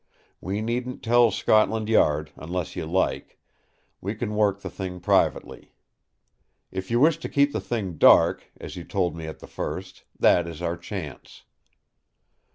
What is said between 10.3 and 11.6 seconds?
is our chance."